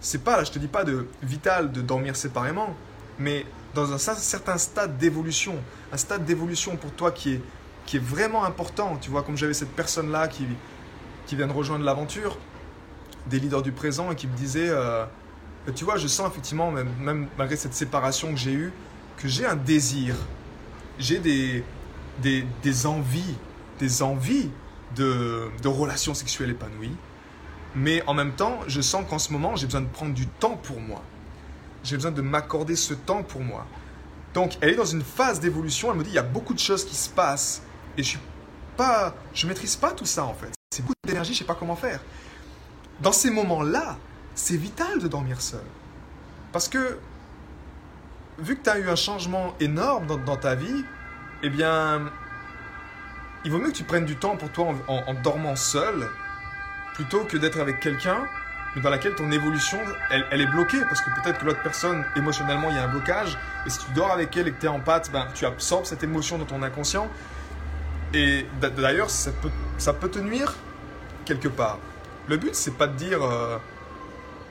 C'est 0.00 0.22
pas, 0.24 0.44
je 0.44 0.50
te 0.50 0.58
dis 0.58 0.68
pas 0.68 0.84
de 0.84 1.06
vital 1.22 1.72
de 1.72 1.80
dormir 1.80 2.16
séparément, 2.16 2.74
mais 3.18 3.46
dans 3.74 3.92
un 3.92 3.98
certain 3.98 4.58
stade 4.58 4.96
d'évolution, 4.98 5.56
un 5.92 5.96
stade 5.96 6.24
d'évolution 6.24 6.76
pour 6.76 6.92
toi 6.92 7.10
qui 7.10 7.34
est, 7.94 7.98
vraiment 7.98 8.44
important, 8.44 8.98
tu 9.00 9.10
vois, 9.10 9.22
comme 9.22 9.36
j'avais 9.36 9.54
cette 9.54 9.70
personne-là 9.70 10.28
qui, 10.28 10.46
qui 11.26 11.36
vient 11.36 11.46
de 11.46 11.52
rejoindre 11.52 11.84
l'aventure, 11.84 12.36
des 13.26 13.38
leaders 13.38 13.62
du 13.62 13.72
présent, 13.72 14.10
et 14.10 14.16
qui 14.16 14.26
me 14.26 14.36
disait, 14.36 14.68
euh, 14.68 15.04
tu 15.74 15.84
vois, 15.84 15.96
je 15.96 16.06
sens 16.06 16.28
effectivement, 16.30 16.70
même, 16.70 17.28
malgré 17.38 17.56
cette 17.56 17.74
séparation 17.74 18.30
que 18.32 18.38
j'ai 18.38 18.52
eue, 18.52 18.72
que 19.16 19.28
j'ai 19.28 19.46
un 19.46 19.56
désir 19.56 20.14
j'ai 20.98 21.18
des, 21.18 22.86
envies, 22.86 23.34
des 23.78 24.02
envies 24.02 24.50
de 24.96 25.68
relations 25.68 26.14
sexuelles 26.14 26.50
épanouies. 26.50 26.96
Mais 27.74 28.02
en 28.06 28.14
même 28.14 28.32
temps, 28.32 28.60
je 28.66 28.80
sens 28.80 29.04
qu'en 29.08 29.18
ce 29.18 29.32
moment, 29.32 29.54
j'ai 29.56 29.66
besoin 29.66 29.82
de 29.82 29.88
prendre 29.88 30.14
du 30.14 30.26
temps 30.26 30.56
pour 30.56 30.80
moi. 30.80 31.02
J'ai 31.86 31.94
besoin 31.94 32.10
de 32.10 32.20
m'accorder 32.20 32.74
ce 32.74 32.94
temps 32.94 33.22
pour 33.22 33.40
moi. 33.40 33.64
Donc, 34.34 34.58
elle 34.60 34.70
est 34.70 34.76
dans 34.76 34.84
une 34.84 35.04
phase 35.04 35.38
d'évolution. 35.38 35.92
Elle 35.92 35.98
me 35.98 36.02
dit, 36.02 36.10
il 36.10 36.14
y 36.14 36.18
a 36.18 36.22
beaucoup 36.22 36.52
de 36.52 36.58
choses 36.58 36.84
qui 36.84 36.96
se 36.96 37.08
passent. 37.08 37.62
Et 37.96 38.02
je 38.02 38.08
suis 38.08 38.18
pas, 38.76 39.14
je 39.32 39.46
maîtrise 39.46 39.76
pas 39.76 39.92
tout 39.92 40.04
ça 40.04 40.24
en 40.24 40.34
fait. 40.34 40.50
C'est 40.74 40.82
beaucoup 40.82 40.94
d'énergie, 41.06 41.32
je 41.32 41.38
sais 41.38 41.44
pas 41.44 41.54
comment 41.54 41.76
faire. 41.76 42.00
Dans 43.00 43.12
ces 43.12 43.30
moments-là, 43.30 43.96
c'est 44.34 44.56
vital 44.56 44.98
de 44.98 45.06
dormir 45.06 45.40
seul. 45.40 45.64
Parce 46.52 46.68
que 46.68 46.98
vu 48.38 48.56
que 48.56 48.64
tu 48.64 48.70
as 48.70 48.78
eu 48.78 48.88
un 48.88 48.96
changement 48.96 49.54
énorme 49.60 50.06
dans, 50.24 50.36
ta 50.36 50.56
vie, 50.56 50.84
eh 51.44 51.50
bien, 51.50 52.10
il 53.44 53.52
vaut 53.52 53.58
mieux 53.58 53.70
que 53.70 53.76
tu 53.76 53.84
prennes 53.84 54.06
du 54.06 54.16
temps 54.16 54.36
pour 54.36 54.50
toi 54.50 54.74
en, 54.88 55.14
dormant 55.14 55.56
seul, 55.56 56.08
plutôt 56.94 57.24
que 57.24 57.36
d'être 57.36 57.60
avec 57.60 57.78
quelqu'un 57.78 58.26
dans 58.80 58.90
laquelle 58.90 59.14
ton 59.14 59.30
évolution, 59.30 59.78
elle, 60.10 60.40
est 60.40 60.46
bloquée, 60.46 60.80
parce 60.82 61.00
que 61.00 61.10
peut-être 61.20 61.40
que 61.40 61.46
l'autre 61.46 61.62
personne, 61.62 62.04
émotionnellement, 62.16 62.70
il 62.70 62.76
y 62.76 62.78
a 62.78 62.84
un 62.84 62.88
blocage, 62.88 63.38
et 63.64 63.70
si 63.70 63.78
tu 63.78 63.92
dors 63.92 64.10
avec 64.10 64.36
elle 64.36 64.48
et 64.48 64.52
que 64.52 64.60
tu 64.60 64.66
es 64.66 64.68
en 64.68 64.80
pâte, 64.80 65.10
ben, 65.12 65.26
tu 65.34 65.46
absorbes 65.46 65.86
cette 65.86 66.02
émotion 66.02 66.38
dans 66.38 66.44
ton 66.44 66.62
inconscient, 66.62 67.08
et 68.14 68.46
d'ailleurs, 68.60 69.10
ça 69.10 69.30
peut, 69.32 69.50
ça 69.78 69.92
peut 69.92 70.08
te 70.08 70.18
nuire 70.18 70.54
quelque 71.24 71.48
part. 71.48 71.78
Le 72.28 72.36
but, 72.36 72.54
c'est 72.54 72.76
pas 72.76 72.86
de 72.86 72.96
dire... 72.96 73.22
Euh, 73.22 73.58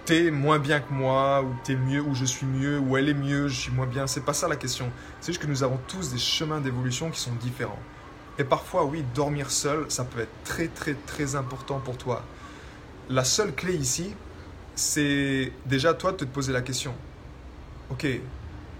t'es 0.05 0.29
moins 0.29 0.59
bien 0.59 0.79
que 0.79 0.93
moi, 0.93 1.41
ou 1.41 1.55
t'es 1.63 1.75
mieux, 1.75 2.01
ou 2.01 2.13
je 2.13 2.25
suis 2.25 2.45
mieux, 2.45 2.79
ou 2.79 2.95
elle 2.95 3.09
est 3.09 3.15
mieux, 3.15 3.47
je 3.47 3.59
suis 3.59 3.71
moins 3.71 3.87
bien. 3.87 4.07
C'est 4.07 4.23
pas 4.23 4.33
ça 4.33 4.47
la 4.47 4.55
question. 4.55 4.91
C'est 5.19 5.31
juste 5.31 5.41
que 5.41 5.47
nous 5.47 5.63
avons 5.63 5.79
tous 5.87 6.11
des 6.11 6.19
chemins 6.19 6.61
d'évolution 6.61 7.09
qui 7.09 7.19
sont 7.19 7.33
différents. 7.33 7.79
Et 8.37 8.43
parfois, 8.43 8.85
oui, 8.85 9.03
dormir 9.15 9.49
seul, 9.49 9.85
ça 9.89 10.03
peut 10.03 10.19
être 10.19 10.43
très, 10.43 10.67
très, 10.67 10.93
très 10.93 11.35
important 11.35 11.79
pour 11.79 11.97
toi. 11.97 12.23
La 13.09 13.23
seule 13.23 13.53
clé 13.53 13.75
ici, 13.75 14.15
c'est 14.73 15.51
déjà 15.67 15.93
toi 15.93 16.11
de 16.11 16.17
te 16.17 16.25
poser 16.25 16.51
la 16.51 16.61
question. 16.61 16.93
Ok, 17.91 18.07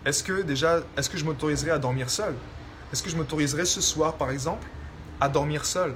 est-ce 0.04 0.24
que 0.24 0.42
déjà, 0.42 0.80
est-ce 0.98 1.12
que 1.12 1.18
je 1.18 1.26
m'autoriserai 1.26 1.70
à 1.70 1.78
dormir 1.78 2.10
seul? 2.10 2.34
Est-ce 2.92 3.04
que 3.04 3.10
je 3.10 3.18
m'autoriserai 3.18 3.66
ce 3.66 3.82
soir, 3.82 4.16
par 4.16 4.32
exemple, 4.32 4.68
à 5.22 5.30
dormir 5.30 5.64
seul? 5.64 5.94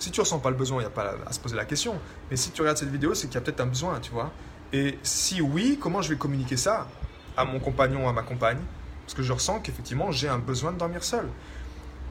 Si 0.00 0.10
tu 0.10 0.20
ressens 0.20 0.40
pas 0.40 0.50
le 0.50 0.56
besoin, 0.56 0.78
il 0.78 0.80
n'y 0.80 0.86
a 0.86 0.90
pas 0.90 1.14
à 1.24 1.32
se 1.32 1.38
poser 1.38 1.54
la 1.54 1.64
question. 1.64 1.94
Mais 2.30 2.36
si 2.36 2.50
tu 2.50 2.62
regardes 2.62 2.78
cette 2.78 2.90
vidéo, 2.90 3.14
c'est 3.14 3.28
qu'il 3.28 3.36
y 3.36 3.38
a 3.38 3.40
peut-être 3.40 3.60
un 3.60 3.66
besoin, 3.66 4.00
tu 4.00 4.10
vois. 4.10 4.32
Et 4.72 4.98
si 5.04 5.40
oui, 5.40 5.78
comment 5.80 6.02
je 6.02 6.08
vais 6.08 6.16
communiquer 6.16 6.56
ça 6.56 6.88
à 7.36 7.44
mon 7.44 7.60
compagnon, 7.60 8.08
à 8.08 8.12
ma 8.12 8.22
compagne? 8.22 8.58
Parce 9.02 9.14
que 9.14 9.22
je 9.22 9.32
ressens 9.32 9.60
qu'effectivement, 9.60 10.10
j'ai 10.10 10.28
un 10.28 10.38
besoin 10.38 10.72
de 10.72 10.78
dormir 10.78 11.04
seul. 11.04 11.28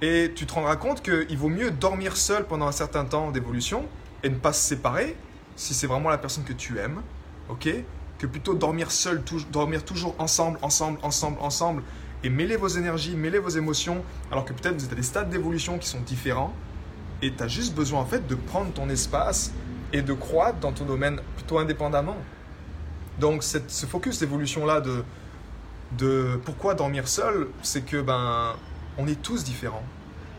Et 0.02 0.32
tu 0.34 0.46
te 0.46 0.54
rendras 0.54 0.78
compte 0.78 1.04
qu'il 1.04 1.38
vaut 1.38 1.50
mieux 1.50 1.72
dormir 1.72 2.16
seul 2.16 2.46
pendant 2.46 2.68
un 2.68 2.72
certain 2.72 3.04
temps 3.04 3.32
d'évolution 3.32 3.86
et 4.24 4.30
ne 4.30 4.36
pas 4.36 4.54
se 4.54 4.62
séparer, 4.62 5.16
si 5.56 5.74
c'est 5.74 5.88
vraiment 5.88 6.10
la 6.10 6.18
personne 6.18 6.44
que 6.44 6.54
tu 6.54 6.78
aimes, 6.80 7.02
ok 7.50 7.70
Que 8.18 8.28
plutôt 8.28 8.54
dormir 8.54 8.92
seul, 8.92 9.24
dormir 9.52 9.84
toujours 9.84 10.16
ensemble, 10.20 10.58
ensemble, 10.62 11.00
ensemble, 11.04 11.38
ensemble, 11.42 11.84
et 12.24 12.30
mêler 12.30 12.56
vos 12.56 12.68
énergies, 12.68 13.16
mêler 13.16 13.40
vos 13.40 13.50
émotions, 13.50 14.04
alors 14.32 14.46
que 14.46 14.54
peut-être 14.54 14.76
vous 14.76 14.86
êtes 14.86 14.94
à 14.94 14.96
des 14.96 15.04
stades 15.04 15.30
d'évolution 15.30 15.78
qui 15.78 15.88
sont 15.88 16.02
différents 16.02 16.54
et 17.22 17.34
tu 17.34 17.44
as 17.44 17.48
juste 17.48 17.76
besoin 17.76 18.02
en 18.02 18.06
fait 18.06 18.28
de 18.28 18.36
prendre 18.36 18.72
ton 18.74 18.90
espace 18.90 19.52
et 19.94 20.02
de 20.02 20.14
croître 20.14 20.60
dans 20.60 20.72
ton 20.72 20.86
domaine 20.86 21.20
plutôt 21.36 21.60
indépendamment. 21.60 22.18
Donc 23.20 23.44
ce 23.44 23.86
focus 23.86 24.20
d'évolution-là 24.20 24.82
de, 24.82 25.04
de 25.98 26.40
pourquoi 26.44 26.74
dormir 26.74 27.08
seul, 27.08 27.48
c'est 27.62 27.86
que 27.86 28.02
ben 28.02 28.56
on 28.98 29.08
est 29.08 29.22
tous 29.22 29.44
différents. 29.44 29.84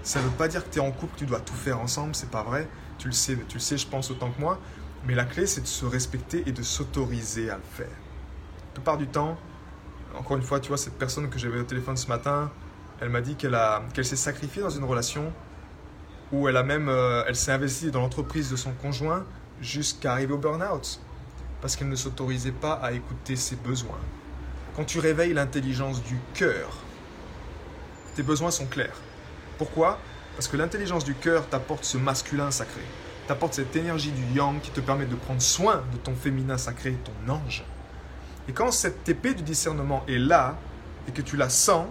Ça 0.03 0.21
ne 0.21 0.25
veut 0.25 0.31
pas 0.31 0.49
dire 0.49 0.65
que 0.65 0.73
tu 0.73 0.79
es 0.79 0.83
en 0.83 0.93
couple, 0.93 1.15
que 1.15 1.19
tu 1.21 1.27
dois 1.27 1.41
tout 1.41 1.55
faire 1.55 1.81
ensemble, 1.81 2.15
c'est 2.15 2.31
pas 2.31 2.43
vrai. 2.43 2.69
Tu 2.99 3.09
le 3.09 3.13
sais, 3.13 3.37
tu 3.49 3.55
le 3.55 3.61
sais, 3.61 3.77
je 3.77 3.87
pense 3.87 4.11
autant 4.11 4.31
que 4.31 4.41
moi. 4.41 4.61
Mais 5.07 5.15
la 5.15 5.25
clé, 5.25 5.47
c'est 5.47 5.61
de 5.61 5.67
se 5.67 5.87
respecter 5.87 6.43
et 6.47 6.53
de 6.53 6.63
s'autoriser 6.63 7.49
à 7.49 7.57
le 7.57 7.63
faire. 7.63 7.87
La 7.87 8.73
plupart 8.75 8.99
du 8.99 9.07
temps, 9.07 9.39
encore 10.19 10.37
une 10.37 10.43
fois, 10.43 10.59
tu 10.59 10.69
vois, 10.69 10.79
cette 10.79 10.99
personne 10.99 11.31
que 11.31 11.39
j'avais 11.39 11.61
au 11.61 11.65
téléphone 11.65 11.97
ce 11.97 12.09
matin, 12.09 12.51
elle 13.01 13.11
m'a 13.11 13.21
dit 13.21 13.37
qu'elle 13.37 13.57
s'est 14.05 14.17
sacrifiée 14.17 14.63
dans 14.63 14.71
une 14.71 14.85
relation 14.85 15.33
où 16.33 16.49
elle 16.49 16.57
a 16.57 16.65
même, 16.65 16.89
euh, 16.89 17.23
elle 17.29 17.37
s'est 17.37 17.53
investie 17.53 17.93
dans 17.93 18.01
l'entreprise 18.01 18.51
de 18.51 18.57
son 18.57 18.73
conjoint 18.73 19.25
jusqu'à 19.61 20.13
arriver 20.13 20.33
au 20.33 20.39
burn-out 20.39 21.01
parce 21.61 21.77
qu'elle 21.77 21.89
ne 21.89 21.97
s'autorisait 21.97 22.53
pas 22.53 22.73
à 22.73 22.93
écouter 22.93 23.37
ses 23.37 23.57
besoins. 23.57 24.01
Quand 24.75 24.85
tu 24.85 24.99
réveilles 24.99 25.35
l'intelligence 25.35 26.03
du 26.03 26.19
cœur, 26.35 26.69
tes 28.15 28.23
besoins 28.23 28.51
sont 28.51 28.67
clairs. 28.67 28.97
Pourquoi? 29.57 29.99
Parce 30.35 30.49
que 30.49 30.57
l'intelligence 30.57 31.05
du 31.05 31.15
cœur 31.15 31.49
t'apporte 31.49 31.85
ce 31.85 31.97
masculin 31.97 32.51
sacré, 32.51 32.83
t'apporte 33.27 33.55
cette 33.55 33.75
énergie 33.77 34.13
du 34.13 34.23
yang 34.35 34.61
qui 34.61 34.71
te 34.71 34.81
permet 34.81 35.07
de 35.07 35.15
prendre 35.15 35.43
soin 35.43 35.83
de 35.93 35.97
ton 35.99 36.15
féminin 36.15 36.59
sacré, 36.59 36.97
ton 37.05 37.33
ange. 37.33 37.65
Et 38.49 38.53
quand 38.53 38.71
cette 38.71 39.09
épée 39.09 39.35
du 39.35 39.43
discernement 39.43 40.05
est 40.07 40.19
là 40.19 40.57
et 41.09 41.13
que 41.13 41.23
tu 41.23 41.37
la 41.37 41.49
sens, 41.49 41.87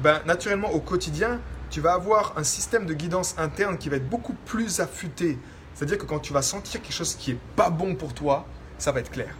ben, 0.00 0.20
naturellement 0.26 0.70
au 0.70 0.80
quotidien, 0.80 1.40
tu 1.70 1.80
vas 1.80 1.94
avoir 1.94 2.34
un 2.36 2.44
système 2.44 2.86
de 2.86 2.94
guidance 2.94 3.34
interne 3.38 3.78
qui 3.78 3.88
va 3.88 3.96
être 3.96 4.08
beaucoup 4.08 4.34
plus 4.46 4.80
affûté. 4.80 5.38
C'est-à-dire 5.74 5.98
que 5.98 6.04
quand 6.04 6.20
tu 6.20 6.32
vas 6.32 6.42
sentir 6.42 6.80
quelque 6.80 6.92
chose 6.94 7.16
qui 7.16 7.32
est 7.32 7.38
pas 7.56 7.70
bon 7.70 7.96
pour 7.96 8.14
toi, 8.14 8.46
ça 8.78 8.92
va 8.92 9.00
être 9.00 9.10
clair. 9.10 9.34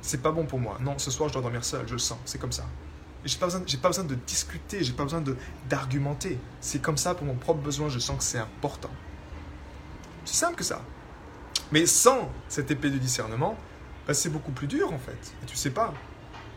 C'est 0.00 0.22
pas 0.22 0.30
bon 0.30 0.46
pour 0.46 0.58
moi. 0.58 0.78
Non, 0.80 0.98
ce 0.98 1.10
soir 1.10 1.28
je 1.28 1.34
dois 1.34 1.42
dormir 1.42 1.64
seul, 1.64 1.86
je 1.86 1.92
le 1.92 1.98
sens, 1.98 2.18
c'est 2.24 2.38
comme 2.38 2.52
ça. 2.52 2.64
J'ai 3.24 3.36
pas 3.36 3.46
besoin, 3.46 3.62
j'ai 3.66 3.76
pas 3.76 3.88
besoin 3.88 4.04
de 4.04 4.14
discuter, 4.14 4.82
j'ai 4.82 4.92
pas 4.92 5.02
besoin 5.02 5.20
de 5.20 5.36
d'argumenter. 5.68 6.38
C'est 6.60 6.80
comme 6.80 6.96
ça 6.96 7.14
pour 7.14 7.26
mon 7.26 7.34
propre 7.34 7.60
besoin, 7.60 7.88
je 7.90 7.98
sens 7.98 8.16
que 8.16 8.24
c'est 8.24 8.38
important. 8.38 8.90
Simple 10.34 10.56
que 10.56 10.64
ça. 10.64 10.82
Mais 11.72 11.86
sans 11.86 12.30
cette 12.48 12.70
épée 12.70 12.90
de 12.90 12.98
discernement, 12.98 13.58
ben, 14.06 14.14
c'est 14.14 14.30
beaucoup 14.30 14.52
plus 14.52 14.66
dur 14.66 14.92
en 14.92 14.98
fait. 14.98 15.32
Et 15.42 15.46
tu 15.46 15.56
sais 15.56 15.70
pas. 15.70 15.92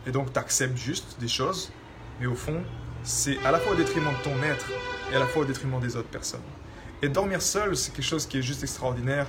Et 0.06 0.10
donc 0.10 0.32
tu 0.32 0.38
acceptes 0.38 0.76
juste 0.76 1.16
des 1.20 1.28
choses, 1.28 1.72
mais 2.20 2.26
au 2.26 2.34
fond, 2.34 2.62
c'est 3.02 3.38
à 3.44 3.50
la 3.50 3.58
fois 3.58 3.72
au 3.72 3.74
détriment 3.74 4.12
de 4.12 4.22
ton 4.22 4.42
être 4.42 4.66
et 5.10 5.16
à 5.16 5.18
la 5.18 5.26
fois 5.26 5.42
au 5.42 5.44
détriment 5.44 5.80
des 5.80 5.96
autres 5.96 6.08
personnes. 6.08 6.42
Et 7.02 7.08
dormir 7.08 7.42
seul, 7.42 7.76
c'est 7.76 7.92
quelque 7.92 8.04
chose 8.04 8.26
qui 8.26 8.38
est 8.38 8.42
juste 8.42 8.62
extraordinaire. 8.62 9.26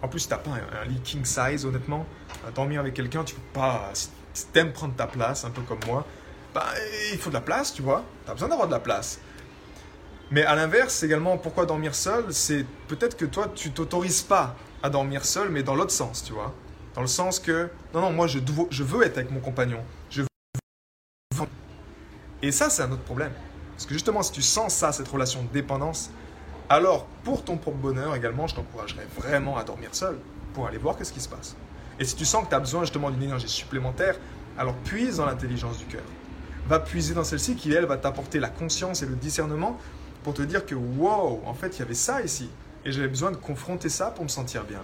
En 0.00 0.08
plus, 0.08 0.26
tu 0.26 0.30
n'as 0.30 0.38
pas 0.38 0.50
un, 0.50 0.84
lit 0.86 1.00
king 1.00 1.24
size, 1.24 1.66
honnêtement. 1.66 2.06
Dormir 2.54 2.80
avec 2.80 2.94
quelqu'un, 2.94 3.22
tu 3.22 3.34
peux 3.34 3.60
pas. 3.60 3.90
Si 3.92 4.46
tu 4.52 4.58
aimes 4.58 4.72
prendre 4.72 4.94
ta 4.94 5.06
place, 5.06 5.44
un 5.44 5.50
peu 5.50 5.60
comme 5.62 5.80
moi, 5.86 6.06
bah, 6.54 6.66
il 7.12 7.18
faut 7.18 7.28
de 7.28 7.34
la 7.34 7.42
place, 7.42 7.74
tu 7.74 7.82
vois. 7.82 8.02
Tu 8.24 8.30
as 8.30 8.34
besoin 8.34 8.48
d'avoir 8.48 8.66
de 8.66 8.72
la 8.72 8.80
place. 8.80 9.20
Mais 10.32 10.46
à 10.46 10.54
l'inverse, 10.54 11.02
également, 11.02 11.36
pourquoi 11.36 11.66
dormir 11.66 11.94
seul 11.94 12.24
C'est 12.32 12.64
peut-être 12.88 13.18
que 13.18 13.26
toi, 13.26 13.52
tu 13.54 13.70
t'autorises 13.70 14.22
pas 14.22 14.56
à 14.82 14.88
dormir 14.88 15.26
seul, 15.26 15.50
mais 15.50 15.62
dans 15.62 15.74
l'autre 15.74 15.90
sens, 15.90 16.24
tu 16.24 16.32
vois. 16.32 16.54
Dans 16.94 17.02
le 17.02 17.06
sens 17.06 17.38
que, 17.38 17.68
non, 17.92 18.00
non, 18.00 18.12
moi, 18.12 18.26
je, 18.26 18.38
veux 18.82 19.04
être 19.04 19.18
avec 19.18 19.30
mon 19.30 19.40
compagnon. 19.40 19.80
Je 20.08 20.22
veux... 20.22 20.28
Et 22.40 22.50
ça, 22.50 22.70
c'est 22.70 22.82
un 22.82 22.90
autre 22.90 23.02
problème. 23.02 23.32
Parce 23.72 23.84
que 23.84 23.92
justement, 23.92 24.22
si 24.22 24.32
tu 24.32 24.40
sens 24.40 24.72
ça, 24.72 24.90
cette 24.90 25.08
relation 25.08 25.42
de 25.42 25.48
dépendance, 25.48 26.08
alors 26.70 27.04
pour 27.24 27.44
ton 27.44 27.58
propre 27.58 27.76
bonheur 27.76 28.16
également, 28.16 28.46
je 28.46 28.54
t'encouragerais 28.54 29.06
vraiment 29.14 29.58
à 29.58 29.64
dormir 29.64 29.90
seul 29.92 30.16
pour 30.54 30.66
aller 30.66 30.78
voir 30.78 30.96
qu'est-ce 30.96 31.12
qui 31.12 31.20
se 31.20 31.28
passe. 31.28 31.56
Et 32.00 32.06
si 32.06 32.16
tu 32.16 32.24
sens 32.24 32.44
que 32.44 32.48
tu 32.48 32.54
as 32.54 32.60
besoin 32.60 32.80
justement 32.84 33.10
d'une 33.10 33.22
énergie 33.22 33.50
supplémentaire, 33.50 34.16
alors 34.56 34.76
puise 34.76 35.18
dans 35.18 35.26
l'intelligence 35.26 35.76
du 35.76 35.84
cœur. 35.84 36.04
Va 36.68 36.78
puiser 36.78 37.12
dans 37.12 37.24
celle-ci 37.24 37.54
qui, 37.54 37.72
elle, 37.74 37.84
va 37.84 37.98
t'apporter 37.98 38.40
la 38.40 38.48
conscience 38.48 39.02
et 39.02 39.06
le 39.06 39.14
discernement 39.14 39.78
pour 40.22 40.34
te 40.34 40.42
dire 40.42 40.66
que 40.66 40.74
wow, 40.74 41.42
en 41.44 41.54
fait, 41.54 41.76
il 41.76 41.80
y 41.80 41.82
avait 41.82 41.94
ça 41.94 42.22
ici. 42.22 42.48
Et 42.84 42.92
j'avais 42.92 43.08
besoin 43.08 43.30
de 43.30 43.36
confronter 43.36 43.88
ça 43.88 44.06
pour 44.10 44.24
me 44.24 44.28
sentir 44.28 44.64
bien. 44.64 44.80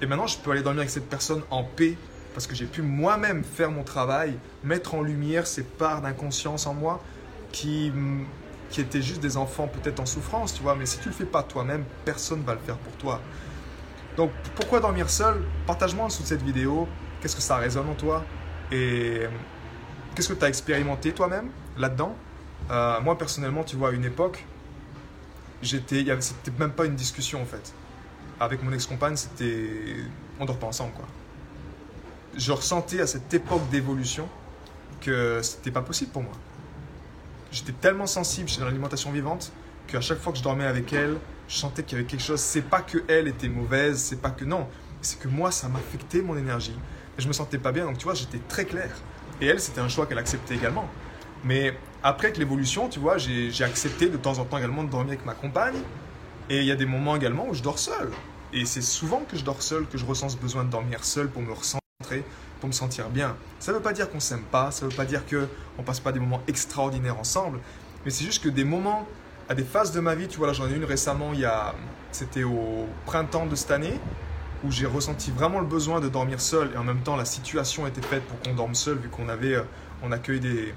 Et 0.00 0.06
maintenant, 0.06 0.26
je 0.26 0.38
peux 0.38 0.50
aller 0.50 0.62
dormir 0.62 0.80
avec 0.80 0.90
cette 0.90 1.08
personne 1.08 1.42
en 1.50 1.64
paix 1.64 1.96
parce 2.34 2.46
que 2.46 2.54
j'ai 2.54 2.66
pu 2.66 2.82
moi-même 2.82 3.42
faire 3.42 3.70
mon 3.70 3.82
travail, 3.82 4.34
mettre 4.62 4.94
en 4.94 5.02
lumière 5.02 5.46
ces 5.46 5.64
parts 5.64 6.00
d'inconscience 6.00 6.66
en 6.66 6.74
moi 6.74 7.02
qui, 7.50 7.92
qui 8.70 8.80
étaient 8.80 9.02
juste 9.02 9.20
des 9.20 9.36
enfants 9.36 9.66
peut-être 9.66 10.00
en 10.00 10.06
souffrance, 10.06 10.54
tu 10.54 10.62
vois. 10.62 10.76
Mais 10.76 10.86
si 10.86 10.98
tu 10.98 11.08
le 11.08 11.14
fais 11.14 11.24
pas 11.24 11.42
toi-même, 11.42 11.84
personne 12.04 12.42
va 12.42 12.54
le 12.54 12.60
faire 12.60 12.76
pour 12.76 12.92
toi. 12.94 13.20
Donc, 14.16 14.30
pourquoi 14.54 14.80
dormir 14.80 15.10
seul? 15.10 15.42
Partage-moi 15.66 16.04
en 16.04 16.08
dessous 16.08 16.22
de 16.22 16.28
cette 16.28 16.42
vidéo. 16.42 16.88
Qu'est-ce 17.20 17.36
que 17.36 17.42
ça 17.42 17.56
résonne 17.56 17.88
en 17.88 17.94
toi? 17.94 18.24
Et 18.70 19.22
qu'est-ce 20.14 20.28
que 20.28 20.38
tu 20.38 20.44
as 20.44 20.48
expérimenté 20.48 21.12
toi-même 21.12 21.50
là-dedans? 21.76 22.14
Euh, 22.70 23.00
Moi, 23.00 23.16
personnellement, 23.18 23.64
tu 23.64 23.76
vois, 23.76 23.90
à 23.90 23.92
une 23.92 24.04
époque, 24.04 24.44
j'étais, 25.62 26.04
c'était 26.20 26.52
même 26.58 26.72
pas 26.72 26.86
une 26.86 26.94
discussion 26.94 27.42
en 27.42 27.46
fait. 27.46 27.72
Avec 28.40 28.62
mon 28.62 28.72
ex-compagne, 28.72 29.16
c'était, 29.16 29.96
on 30.38 30.44
dort 30.44 30.58
pas 30.58 30.66
ensemble 30.66 30.92
quoi. 30.92 31.06
Je 32.36 32.52
ressentais 32.52 33.00
à 33.00 33.06
cette 33.06 33.32
époque 33.34 33.68
d'évolution 33.70 34.28
que 35.00 35.40
c'était 35.42 35.70
pas 35.70 35.82
possible 35.82 36.12
pour 36.12 36.22
moi. 36.22 36.32
J'étais 37.50 37.72
tellement 37.72 38.06
sensible 38.06 38.48
chez 38.48 38.60
l'alimentation 38.60 39.10
vivante 39.10 39.52
qu'à 39.86 40.00
chaque 40.00 40.18
fois 40.18 40.32
que 40.32 40.38
je 40.38 40.42
dormais 40.42 40.66
avec 40.66 40.92
elle, 40.92 41.16
je 41.48 41.56
sentais 41.56 41.82
qu'il 41.82 41.96
y 41.96 42.00
avait 42.00 42.08
quelque 42.08 42.22
chose. 42.22 42.40
C'est 42.40 42.62
pas 42.62 42.82
que 42.82 42.98
elle 43.08 43.26
était 43.26 43.48
mauvaise, 43.48 43.98
c'est 43.98 44.20
pas 44.20 44.30
que 44.30 44.44
non, 44.44 44.68
c'est 45.00 45.18
que 45.18 45.28
moi 45.28 45.50
ça 45.50 45.68
m'affectait 45.68 46.20
mon 46.20 46.36
énergie 46.36 46.76
et 47.18 47.22
je 47.22 47.26
me 47.26 47.32
sentais 47.32 47.58
pas 47.58 47.72
bien. 47.72 47.86
Donc 47.86 47.98
tu 47.98 48.04
vois, 48.04 48.14
j'étais 48.14 48.40
très 48.48 48.64
clair. 48.64 48.90
Et 49.40 49.46
elle, 49.46 49.60
c'était 49.60 49.80
un 49.80 49.88
choix 49.88 50.06
qu'elle 50.06 50.18
acceptait 50.18 50.54
également. 50.54 50.88
Mais 51.44 51.74
après 52.02 52.32
que 52.32 52.38
l'évolution, 52.38 52.88
tu 52.88 52.98
vois, 52.98 53.18
j'ai 53.18 53.64
accepté 53.64 54.08
de 54.08 54.16
temps 54.16 54.38
en 54.38 54.44
temps 54.44 54.58
également 54.58 54.84
de 54.84 54.90
dormir 54.90 55.12
avec 55.12 55.26
ma 55.26 55.34
compagne. 55.34 55.76
Et 56.50 56.60
il 56.60 56.64
y 56.64 56.72
a 56.72 56.76
des 56.76 56.86
moments 56.86 57.16
également 57.16 57.46
où 57.48 57.54
je 57.54 57.62
dors 57.62 57.78
seul. 57.78 58.10
Et 58.52 58.64
c'est 58.64 58.82
souvent 58.82 59.22
que 59.30 59.36
je 59.36 59.44
dors 59.44 59.62
seul 59.62 59.86
que 59.86 59.98
je 59.98 60.06
ressens 60.06 60.30
ce 60.30 60.36
besoin 60.36 60.64
de 60.64 60.70
dormir 60.70 61.04
seul 61.04 61.28
pour 61.28 61.42
me 61.42 61.52
recentrer, 61.52 62.24
pour 62.60 62.68
me 62.68 62.72
sentir 62.72 63.10
bien. 63.10 63.36
Ça 63.60 63.72
ne 63.72 63.76
veut 63.76 63.82
pas 63.82 63.92
dire 63.92 64.10
qu'on 64.10 64.20
s'aime 64.20 64.42
pas, 64.42 64.70
ça 64.70 64.86
ne 64.86 64.90
veut 64.90 64.96
pas 64.96 65.04
dire 65.04 65.22
qu'on 65.26 65.82
passe 65.82 66.00
pas 66.00 66.12
des 66.12 66.20
moments 66.20 66.42
extraordinaires 66.48 67.18
ensemble. 67.18 67.60
Mais 68.04 68.10
c'est 68.10 68.24
juste 68.24 68.42
que 68.42 68.48
des 68.48 68.64
moments, 68.64 69.06
à 69.50 69.54
des 69.54 69.64
phases 69.64 69.92
de 69.92 70.00
ma 70.00 70.14
vie, 70.14 70.28
tu 70.28 70.38
vois, 70.38 70.46
là 70.46 70.54
j'en 70.54 70.66
ai 70.66 70.74
une 70.74 70.84
récemment, 70.84 71.32
il 71.34 71.40
y 71.40 71.44
a, 71.44 71.74
c'était 72.10 72.44
au 72.44 72.86
printemps 73.04 73.44
de 73.44 73.54
cette 73.54 73.70
année, 73.70 74.00
où 74.64 74.70
j'ai 74.70 74.86
ressenti 74.86 75.30
vraiment 75.30 75.60
le 75.60 75.66
besoin 75.66 76.00
de 76.00 76.08
dormir 76.08 76.40
seul. 76.40 76.70
Et 76.74 76.78
en 76.78 76.84
même 76.84 77.00
temps, 77.00 77.16
la 77.16 77.26
situation 77.26 77.86
était 77.86 78.02
faite 78.02 78.22
pour 78.24 78.40
qu'on 78.40 78.54
dorme 78.54 78.74
seul, 78.74 78.96
vu 78.96 79.10
qu'on 79.10 79.28
avait, 79.28 79.54
euh, 79.54 79.62
on 80.02 80.10
accueille 80.10 80.40
des, 80.40 80.72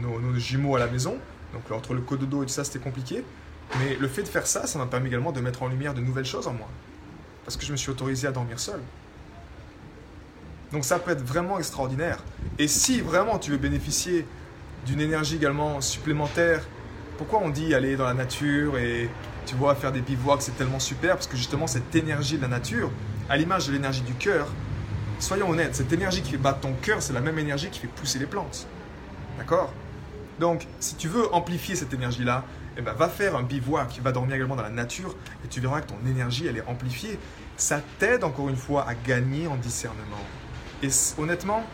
nos, 0.00 0.34
jumeaux 0.38 0.76
à 0.76 0.78
la 0.78 0.86
maison. 0.86 1.16
Donc 1.52 1.70
entre 1.70 1.94
le 1.94 2.00
cododo 2.00 2.42
et 2.42 2.46
tout 2.46 2.52
ça, 2.52 2.64
c'était 2.64 2.78
compliqué. 2.78 3.24
Mais 3.78 3.96
le 3.96 4.08
fait 4.08 4.22
de 4.22 4.28
faire 4.28 4.46
ça, 4.46 4.66
ça 4.66 4.78
m'a 4.78 4.86
permis 4.86 5.08
également 5.08 5.32
de 5.32 5.40
mettre 5.40 5.62
en 5.62 5.68
lumière 5.68 5.94
de 5.94 6.00
nouvelles 6.00 6.24
choses 6.24 6.46
en 6.46 6.52
moi. 6.52 6.68
Parce 7.44 7.56
que 7.56 7.64
je 7.64 7.72
me 7.72 7.76
suis 7.76 7.90
autorisé 7.90 8.26
à 8.26 8.32
dormir 8.32 8.58
seul. 8.58 8.80
Donc 10.72 10.84
ça 10.84 10.98
peut 10.98 11.10
être 11.10 11.24
vraiment 11.24 11.58
extraordinaire. 11.58 12.22
Et 12.58 12.68
si 12.68 13.00
vraiment 13.00 13.38
tu 13.38 13.50
veux 13.50 13.56
bénéficier 13.56 14.26
d'une 14.86 15.00
énergie 15.00 15.36
également 15.36 15.80
supplémentaire, 15.80 16.66
pourquoi 17.16 17.40
on 17.42 17.48
dit 17.48 17.74
aller 17.74 17.96
dans 17.96 18.04
la 18.04 18.14
nature 18.14 18.78
et 18.78 19.10
tu 19.46 19.54
vois 19.54 19.74
faire 19.74 19.92
des 19.92 20.02
bivouacs, 20.02 20.42
c'est 20.42 20.56
tellement 20.56 20.78
super? 20.78 21.14
Parce 21.14 21.26
que 21.26 21.36
justement 21.36 21.66
cette 21.66 21.94
énergie 21.94 22.36
de 22.36 22.42
la 22.42 22.48
nature, 22.48 22.90
à 23.28 23.36
l'image 23.36 23.66
de 23.66 23.72
l'énergie 23.72 24.02
du 24.02 24.14
cœur, 24.14 24.46
soyons 25.18 25.50
honnêtes, 25.50 25.74
cette 25.74 25.92
énergie 25.92 26.22
qui 26.22 26.32
fait 26.32 26.36
battre 26.36 26.60
ton 26.60 26.74
cœur, 26.74 27.02
c'est 27.02 27.12
la 27.12 27.20
même 27.20 27.38
énergie 27.38 27.70
qui 27.70 27.80
fait 27.80 27.88
pousser 27.88 28.18
les 28.18 28.26
plantes. 28.26 28.66
D'accord? 29.38 29.72
Donc, 30.38 30.66
si 30.78 30.94
tu 30.94 31.08
veux 31.08 31.32
amplifier 31.34 31.74
cette 31.74 31.92
énergie-là, 31.92 32.44
eh 32.76 32.82
ben, 32.82 32.92
va 32.92 33.08
faire 33.08 33.34
un 33.34 33.42
bivouac, 33.42 33.98
va 34.02 34.12
dormir 34.12 34.36
également 34.36 34.56
dans 34.56 34.62
la 34.62 34.70
nature 34.70 35.16
et 35.44 35.48
tu 35.48 35.60
verras 35.60 35.80
que 35.80 35.88
ton 35.88 35.98
énergie, 36.06 36.46
elle 36.46 36.56
est 36.56 36.66
amplifiée. 36.66 37.18
Ça 37.56 37.80
t'aide 37.98 38.22
encore 38.22 38.48
une 38.48 38.56
fois 38.56 38.86
à 38.88 38.94
gagner 38.94 39.48
en 39.48 39.56
discernement. 39.56 40.24
Et 40.82 40.88
honnêtement, 41.18 41.64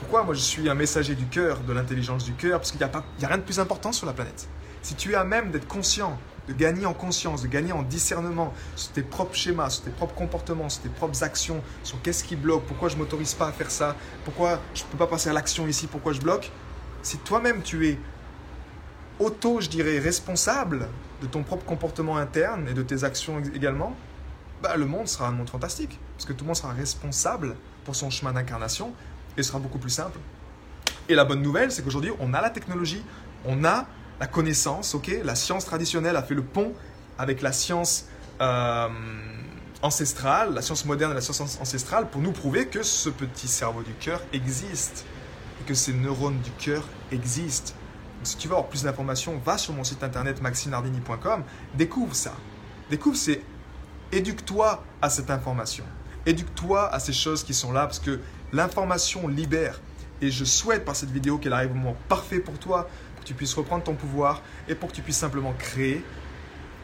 pourquoi 0.00 0.22
moi 0.22 0.34
je 0.34 0.40
suis 0.40 0.68
un 0.68 0.74
messager 0.74 1.14
du 1.14 1.26
cœur, 1.26 1.60
de 1.60 1.72
l'intelligence 1.72 2.24
du 2.24 2.32
cœur? 2.34 2.58
Parce 2.58 2.72
qu'il 2.72 2.80
n'y 2.80 2.92
a, 2.92 2.94
a 2.94 3.26
rien 3.26 3.38
de 3.38 3.42
plus 3.42 3.58
important 3.58 3.92
sur 3.92 4.06
la 4.06 4.12
planète. 4.12 4.48
Si 4.82 4.94
tu 4.94 5.12
es 5.12 5.14
à 5.14 5.24
même 5.24 5.50
d'être 5.50 5.68
conscient, 5.68 6.18
de 6.48 6.52
gagner 6.52 6.84
en 6.84 6.94
conscience, 6.94 7.42
de 7.42 7.48
gagner 7.48 7.72
en 7.72 7.82
discernement 7.82 8.52
sur 8.76 8.92
tes 8.92 9.02
propres 9.02 9.34
schémas, 9.34 9.70
sur 9.70 9.84
tes 9.84 9.90
propres 9.90 10.14
comportements, 10.14 10.68
sur 10.68 10.82
tes 10.82 10.88
propres 10.88 11.22
actions, 11.22 11.62
sur 11.84 12.00
qu'est-ce 12.02 12.24
qui 12.24 12.36
bloque, 12.36 12.64
pourquoi 12.64 12.88
je 12.88 12.96
m'autorise 12.96 13.34
pas 13.34 13.48
à 13.48 13.52
faire 13.52 13.70
ça, 13.70 13.94
pourquoi 14.24 14.58
je 14.74 14.82
ne 14.82 14.88
peux 14.88 14.98
pas 14.98 15.06
passer 15.06 15.30
à 15.30 15.32
l'action 15.32 15.66
ici, 15.66 15.86
pourquoi 15.86 16.12
je 16.12 16.20
bloque, 16.20 16.50
si 17.02 17.18
toi-même 17.18 17.62
tu 17.62 17.88
es 17.88 17.98
auto, 19.18 19.60
je 19.60 19.68
dirais, 19.68 19.98
responsable 19.98 20.88
de 21.22 21.26
ton 21.26 21.42
propre 21.42 21.64
comportement 21.64 22.16
interne 22.16 22.66
et 22.68 22.74
de 22.74 22.82
tes 22.82 23.04
actions 23.04 23.42
également, 23.54 23.94
bah, 24.62 24.76
le 24.76 24.86
monde 24.86 25.08
sera 25.08 25.28
un 25.28 25.32
monde 25.32 25.50
fantastique. 25.50 25.98
Parce 26.16 26.26
que 26.26 26.32
tout 26.32 26.44
le 26.44 26.48
monde 26.48 26.56
sera 26.56 26.72
responsable 26.72 27.56
pour 27.84 27.94
son 27.94 28.10
chemin 28.10 28.32
d'incarnation 28.32 28.92
et 29.36 29.42
sera 29.42 29.58
beaucoup 29.58 29.78
plus 29.78 29.90
simple. 29.90 30.18
Et 31.08 31.14
la 31.14 31.24
bonne 31.24 31.42
nouvelle, 31.42 31.72
c'est 31.72 31.82
qu'aujourd'hui, 31.82 32.12
on 32.20 32.34
a 32.34 32.40
la 32.40 32.50
technologie, 32.50 33.02
on 33.44 33.64
a 33.64 33.86
la 34.20 34.26
connaissance, 34.26 34.94
ok? 34.94 35.10
La 35.24 35.34
science 35.34 35.64
traditionnelle 35.64 36.16
a 36.16 36.22
fait 36.22 36.34
le 36.34 36.42
pont 36.42 36.72
avec 37.18 37.42
la 37.42 37.52
science 37.52 38.06
euh, 38.40 38.88
ancestrale, 39.82 40.54
la 40.54 40.62
science 40.62 40.84
moderne 40.84 41.12
et 41.12 41.14
la 41.14 41.20
science 41.20 41.58
ancestrale, 41.60 42.08
pour 42.08 42.20
nous 42.20 42.32
prouver 42.32 42.66
que 42.66 42.82
ce 42.82 43.08
petit 43.08 43.48
cerveau 43.48 43.82
du 43.82 43.92
cœur 43.94 44.22
existe 44.32 45.04
que 45.70 45.76
ces 45.76 45.92
neurones 45.92 46.40
du 46.40 46.50
cœur 46.50 46.82
existent. 47.12 47.74
Donc, 48.16 48.26
si 48.26 48.36
tu 48.36 48.48
veux 48.48 48.54
avoir 48.54 48.68
plus 48.68 48.82
d'informations, 48.82 49.40
va 49.44 49.56
sur 49.56 49.72
mon 49.72 49.84
site 49.84 50.02
internet 50.02 50.42
maximinardini.com, 50.42 51.44
découvre 51.76 52.12
ça. 52.12 52.34
Découvre, 52.90 53.16
c'est 53.16 53.40
éduque-toi 54.10 54.82
à 55.00 55.08
cette 55.08 55.30
information. 55.30 55.84
Éduque-toi 56.26 56.92
à 56.92 56.98
ces 56.98 57.12
choses 57.12 57.44
qui 57.44 57.54
sont 57.54 57.70
là 57.70 57.82
parce 57.82 58.00
que 58.00 58.18
l'information 58.52 59.28
libère. 59.28 59.80
Et 60.20 60.32
je 60.32 60.44
souhaite 60.44 60.84
par 60.84 60.96
cette 60.96 61.12
vidéo 61.12 61.38
qu'elle 61.38 61.52
arrive 61.52 61.70
au 61.70 61.74
moment 61.74 61.96
parfait 62.08 62.40
pour 62.40 62.58
toi, 62.58 62.88
pour 63.14 63.22
que 63.22 63.28
tu 63.28 63.34
puisses 63.34 63.54
reprendre 63.54 63.84
ton 63.84 63.94
pouvoir 63.94 64.42
et 64.66 64.74
pour 64.74 64.88
que 64.88 64.96
tu 64.96 65.02
puisses 65.02 65.18
simplement 65.18 65.52
créer, 65.56 66.04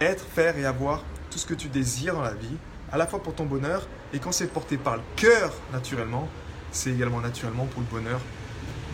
être, 0.00 0.24
faire 0.24 0.56
et 0.58 0.64
avoir 0.64 1.02
tout 1.32 1.38
ce 1.38 1.46
que 1.46 1.54
tu 1.54 1.66
désires 1.66 2.14
dans 2.14 2.22
la 2.22 2.34
vie, 2.34 2.56
à 2.92 2.98
la 2.98 3.08
fois 3.08 3.20
pour 3.20 3.34
ton 3.34 3.46
bonheur 3.46 3.88
et 4.12 4.20
quand 4.20 4.30
c'est 4.30 4.46
porté 4.46 4.76
par 4.76 4.94
le 4.94 5.02
cœur 5.16 5.52
naturellement, 5.72 6.28
c'est 6.70 6.92
également 6.92 7.20
naturellement 7.20 7.66
pour 7.66 7.80
le 7.80 7.88
bonheur 7.88 8.20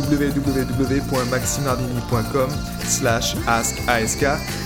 www.maximardini.com 0.00 2.50
slash 2.84 3.36
ask 3.46 3.76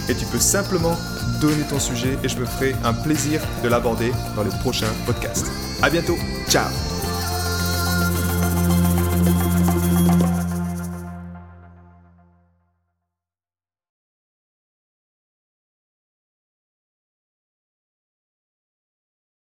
et 0.09 0.15
tu 0.15 0.25
peux 0.27 0.39
simplement 0.39 0.97
donner 1.41 1.63
ton 1.69 1.79
sujet 1.79 2.19
et 2.23 2.29
je 2.29 2.39
me 2.39 2.47
ferai 2.47 2.75
un 2.85 2.93
plaisir 2.93 3.41
de 3.63 3.69
l'aborder 3.69 4.13
dans 4.37 4.43
les 4.43 4.57
prochains 4.61 4.93
podcasts. 5.07 5.51
À 5.83 5.91
bientôt, 5.91 6.17
ciao 6.49 6.94